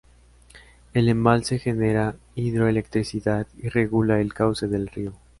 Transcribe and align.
El 0.95 1.09
embalse 1.09 1.59
genera 1.59 2.15
hidroelectricidad 2.33 3.45
y 3.61 3.69
regula 3.69 4.19
el 4.19 4.33
cauce 4.33 4.67
del 4.67 4.87
río. 4.87 5.13